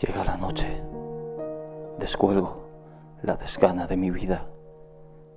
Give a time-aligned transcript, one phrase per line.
[0.00, 0.80] Llega la noche,
[1.98, 2.68] descuelgo
[3.22, 4.46] la desgana de mi vida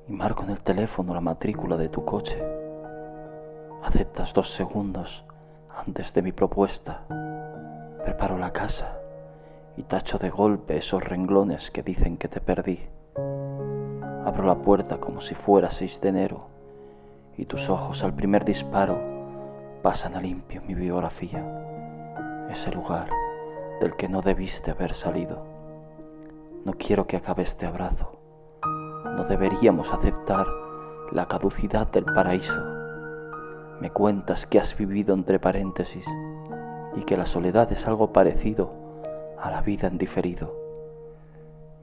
[0.07, 2.37] y marco en el teléfono la matrícula de tu coche.
[3.81, 5.25] Aceptas dos segundos
[5.75, 7.01] antes de mi propuesta.
[8.05, 8.99] Preparo la casa
[9.77, 12.87] y tacho de golpe esos renglones que dicen que te perdí.
[13.15, 16.49] Abro la puerta como si fuera 6 de enero
[17.35, 18.99] y tus ojos al primer disparo
[19.81, 22.47] pasan a limpio mi biografía.
[22.51, 23.09] Ese lugar
[23.81, 25.43] del que no debiste haber salido.
[26.63, 28.11] No quiero que acabe este abrazo.
[28.63, 30.45] No deberíamos aceptar
[31.11, 32.63] la caducidad del paraíso.
[33.81, 36.05] Me cuentas que has vivido entre paréntesis
[36.95, 38.71] y que la soledad es algo parecido
[39.39, 40.55] a la vida en diferido.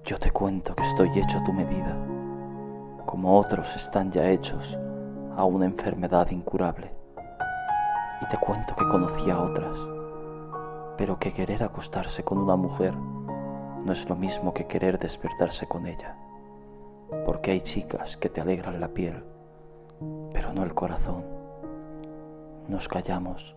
[0.05, 1.97] Yo te cuento que estoy hecho a tu medida,
[3.07, 4.79] como otros están ya hechos
[5.37, 6.95] a una enfermedad incurable.
[8.23, 9.98] Y te cuento que conocí a otras
[10.99, 15.87] pero que querer acostarse con una mujer no es lo mismo que querer despertarse con
[15.87, 16.17] ella,
[17.25, 19.25] porque hay chicas que te alegran la piel,
[20.33, 21.25] pero no el corazón.
[22.67, 23.57] Nos callamos,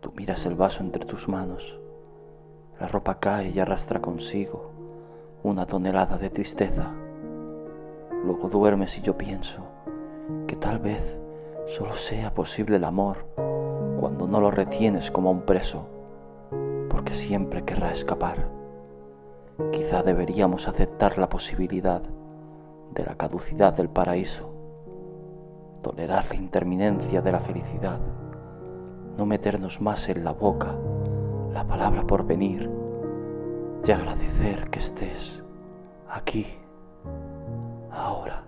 [0.00, 1.78] tú miras el vaso entre tus manos,
[2.80, 4.72] la ropa cae y arrastra consigo
[5.42, 6.92] una tonelada de tristeza.
[8.24, 9.62] Luego duermes y yo pienso
[10.46, 11.18] que tal vez
[11.66, 13.26] solo sea posible el amor
[14.00, 15.95] cuando no lo retienes como un preso
[17.16, 18.48] siempre querrá escapar.
[19.72, 22.02] Quizá deberíamos aceptar la posibilidad
[22.92, 24.50] de la caducidad del paraíso,
[25.82, 27.98] tolerar la interminencia de la felicidad,
[29.16, 30.76] no meternos más en la boca
[31.52, 32.70] la palabra por venir
[33.86, 35.42] y agradecer que estés
[36.08, 36.46] aquí,
[37.90, 38.45] ahora.